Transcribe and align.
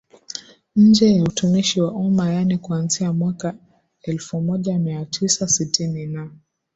nje 0.75 1.15
ya 1.15 1.23
utumishi 1.23 1.81
wa 1.81 1.91
umma 1.91 2.31
yaani 2.33 2.57
kuanzia 2.57 3.13
mwaka 3.13 3.55
elfu 4.01 4.41
moja 4.41 4.79
mia 4.79 5.05
tisa 5.05 5.47
sitini 5.47 6.07
na 6.07 6.31